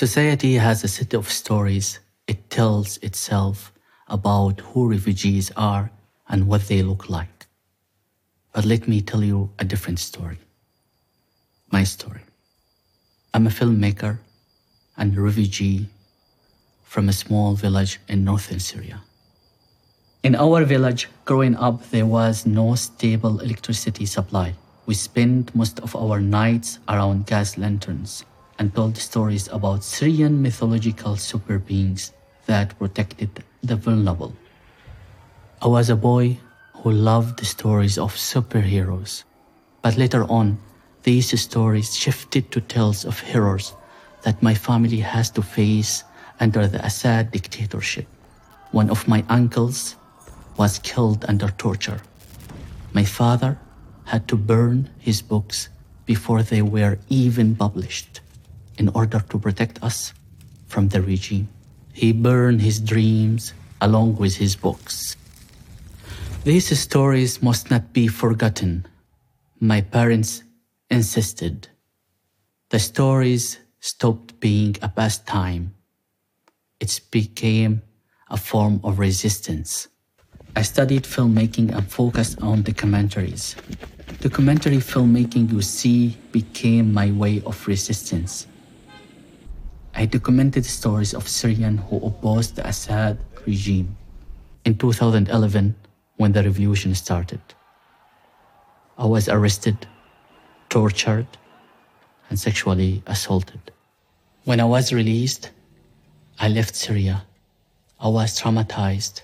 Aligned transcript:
Society 0.00 0.54
has 0.54 0.82
a 0.82 0.88
set 0.88 1.12
of 1.12 1.30
stories 1.30 2.00
it 2.26 2.48
tells 2.48 2.96
itself 3.02 3.70
about 4.08 4.58
who 4.60 4.88
refugees 4.88 5.52
are 5.58 5.90
and 6.26 6.48
what 6.48 6.68
they 6.68 6.80
look 6.80 7.10
like. 7.10 7.44
But 8.54 8.64
let 8.64 8.88
me 8.88 9.02
tell 9.02 9.22
you 9.22 9.50
a 9.58 9.64
different 9.66 9.98
story. 9.98 10.38
My 11.70 11.84
story. 11.84 12.22
I'm 13.34 13.46
a 13.46 13.50
filmmaker 13.50 14.16
and 14.96 15.18
a 15.18 15.20
refugee 15.20 15.90
from 16.82 17.10
a 17.10 17.12
small 17.12 17.52
village 17.52 18.00
in 18.08 18.24
northern 18.24 18.58
Syria. 18.58 19.02
In 20.22 20.34
our 20.34 20.64
village, 20.64 21.10
growing 21.26 21.56
up, 21.56 21.90
there 21.90 22.06
was 22.06 22.46
no 22.46 22.74
stable 22.74 23.40
electricity 23.40 24.06
supply. 24.06 24.54
We 24.86 24.94
spent 24.94 25.54
most 25.54 25.78
of 25.80 25.94
our 25.94 26.22
nights 26.22 26.78
around 26.88 27.26
gas 27.26 27.58
lanterns 27.58 28.24
and 28.60 28.74
told 28.74 28.94
stories 28.94 29.48
about 29.48 29.82
Syrian 29.82 30.42
mythological 30.42 31.16
super 31.16 31.58
beings 31.58 32.12
that 32.44 32.78
protected 32.78 33.42
the 33.62 33.74
vulnerable. 33.74 34.36
I 35.62 35.66
was 35.66 35.88
a 35.88 35.96
boy 35.96 36.36
who 36.74 36.92
loved 36.92 37.38
the 37.38 37.46
stories 37.46 37.96
of 37.96 38.14
superheroes, 38.14 39.24
but 39.80 39.96
later 39.96 40.24
on, 40.24 40.58
these 41.04 41.32
stories 41.40 41.96
shifted 41.96 42.52
to 42.52 42.60
tales 42.60 43.06
of 43.06 43.18
heroes 43.18 43.72
that 44.24 44.42
my 44.42 44.52
family 44.52 45.00
has 45.00 45.30
to 45.30 45.42
face 45.42 46.04
under 46.38 46.68
the 46.68 46.84
Assad 46.84 47.30
dictatorship. 47.30 48.06
One 48.72 48.90
of 48.90 49.08
my 49.08 49.24
uncles 49.30 49.96
was 50.58 50.78
killed 50.80 51.24
under 51.28 51.48
torture. 51.48 52.02
My 52.92 53.04
father 53.04 53.58
had 54.04 54.28
to 54.28 54.36
burn 54.36 54.90
his 54.98 55.22
books 55.22 55.70
before 56.04 56.42
they 56.42 56.60
were 56.60 56.98
even 57.08 57.56
published 57.56 58.20
in 58.80 58.88
order 58.96 59.20
to 59.20 59.38
protect 59.38 59.76
us 59.84 60.14
from 60.66 60.88
the 60.88 61.02
regime. 61.02 61.46
He 61.92 62.12
burned 62.12 62.62
his 62.62 62.80
dreams 62.80 63.52
along 63.82 64.16
with 64.16 64.34
his 64.36 64.56
books. 64.56 65.16
These 66.44 66.72
stories 66.80 67.42
must 67.42 67.70
not 67.70 67.92
be 67.92 68.08
forgotten. 68.08 68.86
My 69.60 69.82
parents 69.82 70.42
insisted. 70.88 71.68
The 72.70 72.78
stories 72.78 73.58
stopped 73.80 74.40
being 74.40 74.76
a 74.80 74.88
pastime. 74.88 75.74
It 76.80 77.00
became 77.10 77.82
a 78.30 78.38
form 78.38 78.80
of 78.82 78.98
resistance. 78.98 79.88
I 80.56 80.62
studied 80.62 81.04
filmmaking 81.04 81.76
and 81.76 81.84
focused 81.84 82.40
on 82.40 82.62
documentaries. 82.62 83.54
Documentary 84.20 84.78
filmmaking, 84.78 85.52
you 85.52 85.60
see, 85.60 86.16
became 86.32 86.94
my 86.94 87.10
way 87.12 87.42
of 87.44 87.56
resistance. 87.68 88.46
I 90.00 90.06
documented 90.06 90.64
stories 90.64 91.12
of 91.12 91.28
Syrians 91.28 91.82
who 91.90 91.98
opposed 91.98 92.56
the 92.56 92.66
Assad 92.66 93.18
regime 93.46 93.98
in 94.64 94.78
2011 94.78 95.74
when 96.16 96.32
the 96.32 96.42
revolution 96.42 96.94
started. 96.94 97.42
I 98.96 99.04
was 99.04 99.28
arrested, 99.28 99.86
tortured, 100.70 101.26
and 102.30 102.40
sexually 102.40 103.02
assaulted. 103.06 103.60
When 104.44 104.58
I 104.58 104.64
was 104.64 104.90
released, 104.90 105.50
I 106.38 106.48
left 106.48 106.74
Syria. 106.74 107.26
I 108.00 108.08
was 108.08 108.40
traumatized 108.40 109.20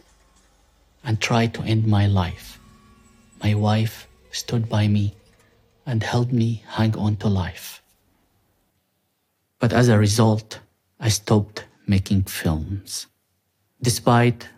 and 1.05 1.19
tried 1.19 1.55
to 1.55 1.63
end 1.63 1.87
my 1.87 2.07
life. 2.07 2.61
My 3.43 3.55
wife 3.55 4.09
stood 4.31 4.69
by 4.69 4.89
me 4.89 5.17
and 5.87 6.03
helped 6.03 6.35
me 6.35 6.65
hang 6.69 6.95
on 6.99 7.17
to 7.17 7.29
life. 7.29 7.81
But 9.59 9.73
as 9.73 9.89
a 9.89 9.99
result, 9.99 10.61
I 10.99 11.09
stopped 11.09 11.65
making 11.87 12.25
films. 12.25 13.07
Despite 13.83 14.49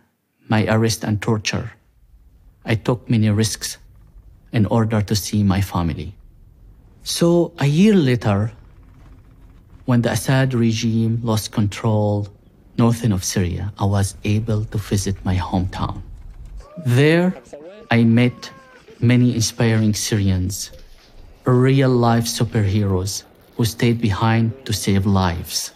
my 0.49 0.67
arrest 0.67 1.05
and 1.05 1.21
torture, 1.21 1.73
I 2.65 2.75
took 2.75 3.09
many 3.11 3.29
risks 3.31 3.79
in 4.53 4.67
order 4.67 5.03
to 5.03 5.17
see 5.17 5.43
my 5.43 5.61
family. 5.61 6.15
So 7.03 7.53
a 7.59 7.67
year 7.67 7.95
later, 7.95 8.53
when 9.87 10.03
the 10.03 10.13
Assad 10.13 10.55
regime 10.55 11.21
lost 11.23 11.51
control 11.51 12.29
northern 12.77 13.13
of 13.13 13.25
Syria, 13.25 13.73
I 13.79 13.85
was 13.85 14.17
able 14.25 14.65
to 14.67 14.79
visit 14.79 15.17
my 15.25 15.37
hometown. 15.37 16.03
There, 16.87 17.35
I 17.91 18.05
met 18.05 18.51
many 19.01 19.35
inspiring 19.35 19.95
Syrians, 19.95 20.71
real 21.45 21.91
life 21.91 22.25
superheroes 22.25 23.25
who 23.57 23.65
stayed 23.65 24.01
behind 24.01 24.53
to 24.67 24.73
save 24.73 25.07
lives. 25.07 25.73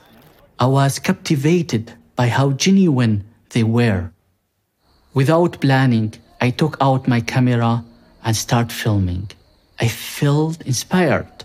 I 0.63 0.67
was 0.67 1.01
captivated 1.01 1.93
by 2.15 2.29
how 2.29 2.53
genuine 2.53 3.25
they 3.51 3.65
were. 3.65 4.13
Without 5.13 5.61
planning, 5.61 6.15
I 6.41 6.51
took 6.51 6.77
out 6.81 7.09
my 7.09 7.21
camera 7.21 7.85
and 8.23 8.37
started 8.37 8.73
filming. 8.73 9.29
I 9.81 9.89
felt 9.89 10.63
inspired. 10.63 11.43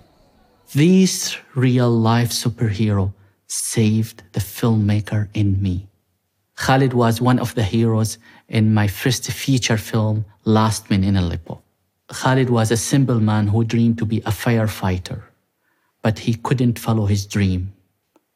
This 0.76 1.36
real 1.56 1.90
life 1.90 2.30
superhero 2.30 3.12
saved 3.48 4.22
the 4.34 4.40
filmmaker 4.40 5.30
in 5.34 5.64
me. 5.64 5.88
Khalid 6.56 6.94
was 6.94 7.20
one 7.20 7.40
of 7.40 7.56
the 7.56 7.64
heroes 7.64 8.20
in 8.48 8.72
my 8.72 8.86
first 8.86 9.32
feature 9.32 9.80
film, 9.80 10.26
Last 10.46 10.92
Man 10.92 11.04
in 11.04 11.18
Aleppo. 11.18 11.64
Khalid 12.10 12.52
was 12.52 12.70
a 12.70 12.78
simple 12.78 13.20
man 13.20 13.48
who 13.48 13.64
dreamed 13.64 13.98
to 13.98 14.06
be 14.06 14.20
a 14.20 14.38
firefighter, 14.44 15.24
but 16.04 16.20
he 16.20 16.36
couldn't 16.36 16.78
follow 16.78 17.08
his 17.08 17.26
dream, 17.26 17.74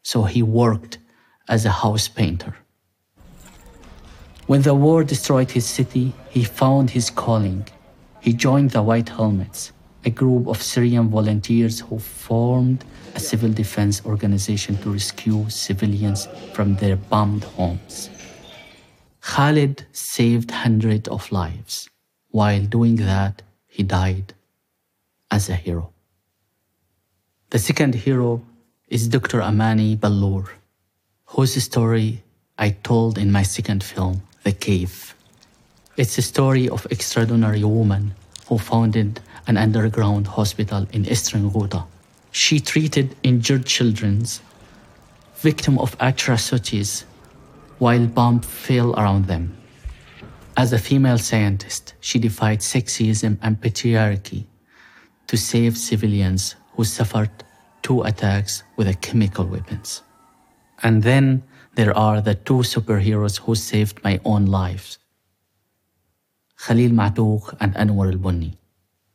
so 0.04 0.24
he 0.24 0.44
worked 0.44 0.98
as 1.48 1.66
a 1.66 1.72
house 1.72 2.08
painter. 2.08 2.56
When 4.48 4.64
the 4.64 4.76
war 4.76 5.04
destroyed 5.04 5.52
his 5.52 5.66
city, 5.66 6.14
he 6.30 6.44
found 6.44 6.90
his 6.90 7.10
calling. 7.10 7.68
He 8.20 8.34
joined 8.34 8.72
the 8.72 8.82
White 8.82 9.10
Helmets, 9.10 9.72
a 10.04 10.10
group 10.10 10.48
of 10.48 10.62
Syrian 10.62 11.10
volunteers 11.10 11.80
who 11.80 12.00
formed 12.00 12.84
a 13.16 13.20
civil 13.20 13.52
defense 13.52 14.04
organization 14.06 14.78
to 14.78 14.92
rescue 14.92 15.50
civilians 15.50 16.28
from 16.54 16.76
their 16.76 16.96
bombed 16.96 17.44
homes. 17.44 18.10
Khalid 19.22 19.86
saved 19.92 20.52
hundreds 20.52 21.08
of 21.08 21.32
lives. 21.32 21.90
While 22.30 22.66
doing 22.66 22.96
that, 22.96 23.44
he 23.68 23.84
died 23.84 24.34
as 25.30 25.50
a 25.50 25.56
hero. 25.56 25.94
The 27.52 27.60
second 27.60 27.96
hero 27.96 28.42
is 28.91 29.07
Dr. 29.07 29.41
Amani 29.41 29.96
Ballour, 29.96 30.52
whose 31.28 31.63
story 31.63 32.22
I 32.57 32.72
told 32.72 33.18
in 33.18 33.31
my 33.31 33.41
second 33.41 33.85
film, 33.85 34.22
The 34.44 34.52
Cave. 34.52 35.16
It's 35.96 36.18
a 36.18 36.22
story 36.22 36.68
of 36.68 36.85
extraordinary 36.91 37.63
woman 37.63 38.13
who 38.47 38.57
founded 38.57 39.22
an 39.47 39.56
underground 39.56 40.28
hospital 40.28 40.85
in 40.91 41.06
eastern 41.06 41.50
Ghouta. 41.52 41.85
She 42.34 42.59
treated 42.59 43.16
injured 43.24 43.66
children, 43.66 44.25
victim 45.38 45.79
of 45.79 45.96
atrocities 46.02 47.06
while 47.79 48.06
bombs 48.08 48.46
fell 48.46 48.94
around 49.00 49.28
them. 49.28 49.56
As 50.58 50.73
a 50.73 50.78
female 50.78 51.18
scientist, 51.18 51.94
she 52.02 52.19
defied 52.19 52.59
sexism 52.59 53.38
and 53.41 53.56
patriarchy 53.62 54.44
to 55.28 55.38
save 55.38 55.78
civilians 55.78 56.56
who 56.75 56.84
suffered 56.84 57.31
two 57.81 58.02
attacks 58.03 58.64
with 58.75 59.02
chemical 59.02 59.46
weapons. 59.46 60.03
And 60.84 61.03
then 61.03 61.44
there 61.75 61.96
are 61.97 62.22
the 62.22 62.36
two 62.36 62.59
superheroes 62.59 63.40
who 63.40 63.56
saved 63.56 64.03
my 64.03 64.19
own 64.25 64.46
lives 64.46 64.97
Khalil 66.58 66.91
Matouk 66.91 67.58
and 67.59 67.74
Anwar 67.74 68.12
al 68.12 68.20
Bunni. 68.20 68.58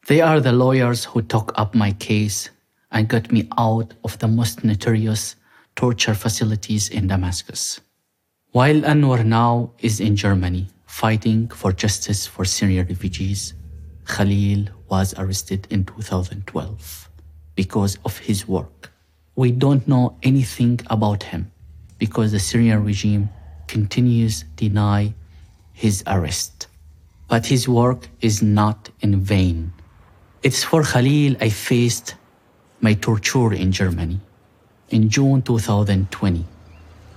They 0.08 0.20
are 0.20 0.40
the 0.40 0.52
lawyers 0.52 1.04
who 1.04 1.22
took 1.22 1.52
up 1.56 1.74
my 1.74 1.92
case 1.92 2.50
and 2.90 3.08
got 3.08 3.30
me 3.30 3.48
out 3.56 3.94
of 4.02 4.18
the 4.18 4.26
most 4.26 4.64
notorious 4.64 5.36
torture 5.76 6.14
facilities 6.14 6.88
in 6.88 7.06
Damascus. 7.06 7.80
While 8.50 8.80
Anwar 8.82 9.24
now 9.24 9.72
is 9.78 10.00
in 10.00 10.16
Germany 10.16 10.68
fighting 10.86 11.48
for 11.48 11.72
justice 11.72 12.26
for 12.26 12.44
Syrian 12.44 12.86
refugees, 12.88 13.54
Khalil 14.06 14.66
was 14.88 15.14
arrested 15.18 15.68
in 15.70 15.84
2012 15.84 17.10
because 17.56 17.98
of 18.04 18.18
his 18.18 18.46
work. 18.46 18.92
We 19.34 19.50
don't 19.50 19.86
know 19.88 20.16
anything 20.22 20.80
about 20.88 21.24
him 21.24 21.50
because 21.98 22.30
the 22.32 22.38
Syrian 22.38 22.84
regime 22.84 23.28
continues 23.66 24.44
to 24.56 24.68
deny 24.68 25.14
his 25.72 26.04
arrest. 26.06 26.68
But 27.28 27.46
his 27.46 27.68
work 27.68 28.08
is 28.20 28.42
not 28.42 28.90
in 29.00 29.20
vain. 29.20 29.72
It's 30.42 30.62
for 30.62 30.82
Khalil 30.84 31.34
I 31.40 31.48
faced 31.48 32.14
my 32.80 32.94
torture 32.94 33.52
in 33.52 33.72
Germany 33.72 34.20
in 34.90 35.08
June 35.08 35.42
2020 35.42 36.44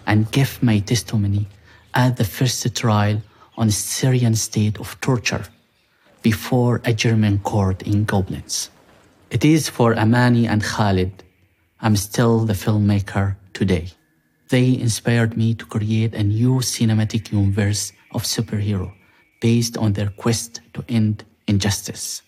and 0.07 0.31
gave 0.31 0.63
my 0.63 0.79
testimony 0.79 1.47
at 1.93 2.17
the 2.17 2.23
first 2.23 2.75
trial 2.75 3.21
on 3.57 3.69
Syrian 3.69 4.35
state 4.35 4.79
of 4.79 4.99
torture 5.01 5.45
before 6.23 6.81
a 6.85 6.93
German 6.93 7.39
court 7.39 7.83
in 7.83 8.05
Koblenz. 8.05 8.69
It 9.29 9.45
is 9.45 9.69
for 9.69 9.95
Amani 9.95 10.47
and 10.47 10.63
Khalid. 10.63 11.23
I'm 11.81 11.95
still 11.95 12.45
the 12.45 12.53
filmmaker 12.53 13.35
today. 13.53 13.89
They 14.49 14.73
inspired 14.73 15.37
me 15.37 15.53
to 15.53 15.65
create 15.67 16.15
a 16.15 16.23
new 16.23 16.55
cinematic 16.61 17.31
universe 17.31 17.93
of 18.11 18.23
superhero 18.23 18.91
based 19.39 19.77
on 19.77 19.93
their 19.93 20.09
quest 20.09 20.61
to 20.73 20.83
end 20.89 21.25
injustice. 21.47 22.23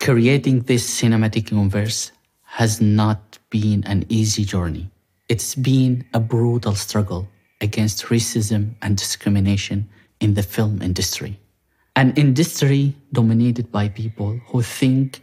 Creating 0.00 0.60
this 0.60 0.84
cinematic 1.00 1.50
universe 1.50 2.12
has 2.42 2.78
not 2.82 3.38
been 3.48 3.82
an 3.84 4.04
easy 4.10 4.44
journey. 4.44 4.90
It's 5.30 5.54
been 5.54 6.04
a 6.12 6.20
brutal 6.20 6.74
struggle 6.74 7.26
against 7.62 8.06
racism 8.06 8.74
and 8.82 8.98
discrimination 8.98 9.88
in 10.20 10.34
the 10.34 10.42
film 10.42 10.82
industry. 10.82 11.40
An 11.96 12.12
industry 12.16 12.94
dominated 13.14 13.72
by 13.72 13.88
people 13.88 14.38
who 14.48 14.60
think 14.60 15.22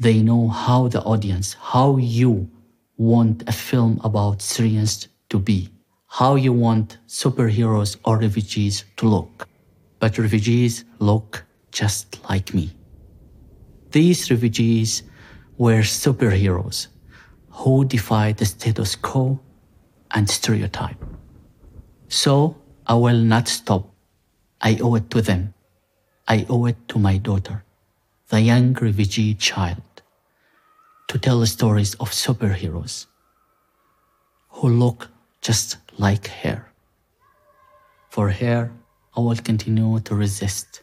they 0.00 0.22
know 0.22 0.48
how 0.48 0.88
the 0.88 1.02
audience, 1.02 1.54
how 1.60 1.98
you 1.98 2.50
want 2.96 3.46
a 3.46 3.52
film 3.52 4.00
about 4.02 4.40
Syrians 4.40 5.08
to 5.28 5.38
be, 5.38 5.68
how 6.08 6.36
you 6.36 6.54
want 6.54 6.96
superheroes 7.06 7.98
or 8.04 8.18
refugees 8.18 8.84
to 8.96 9.06
look. 9.06 9.46
But 9.98 10.16
refugees 10.16 10.84
look 10.98 11.44
just 11.70 12.18
like 12.30 12.54
me. 12.54 12.72
These 13.90 14.30
refugees 14.30 15.02
were 15.58 15.82
superheroes 15.82 16.86
who 17.50 17.84
defied 17.84 18.38
the 18.38 18.46
status 18.46 18.96
quo 18.96 19.38
and 20.12 20.28
stereotype. 20.28 20.96
So 22.08 22.56
I 22.86 22.94
will 22.94 23.18
not 23.18 23.48
stop. 23.48 23.92
I 24.62 24.78
owe 24.80 24.94
it 24.94 25.10
to 25.10 25.20
them. 25.20 25.52
I 26.26 26.46
owe 26.48 26.64
it 26.66 26.88
to 26.88 26.98
my 26.98 27.18
daughter, 27.18 27.64
the 28.28 28.40
young 28.40 28.72
refugee 28.74 29.34
child, 29.34 29.82
to 31.10 31.18
tell 31.18 31.40
the 31.40 31.46
stories 31.46 31.94
of 31.94 32.12
superheroes 32.12 33.06
who 34.48 34.68
look 34.68 35.08
just 35.40 35.76
like 35.98 36.28
her. 36.28 36.70
For 38.10 38.30
her, 38.30 38.70
I 39.16 39.20
will 39.20 39.34
continue 39.34 39.98
to 39.98 40.14
resist. 40.14 40.82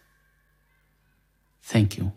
Thank 1.64 1.98
you. 1.98 2.12